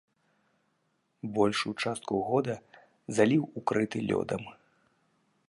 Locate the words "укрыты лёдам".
3.63-4.43